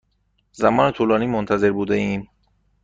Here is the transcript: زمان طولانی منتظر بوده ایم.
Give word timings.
زمان 0.51 0.91
طولانی 0.91 1.27
منتظر 1.27 1.71
بوده 1.71 1.95
ایم. 1.95 2.29